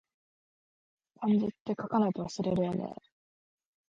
[1.21, 2.95] 漢字って、書かないと忘れるよね